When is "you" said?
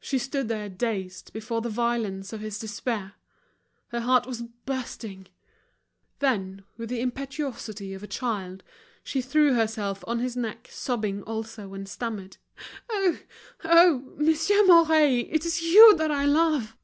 15.60-15.94